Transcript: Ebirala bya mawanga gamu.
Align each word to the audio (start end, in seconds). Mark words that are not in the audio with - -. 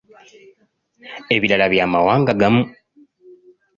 Ebirala 1.35 1.65
bya 1.73 1.85
mawanga 1.93 2.33
gamu. 2.39 2.63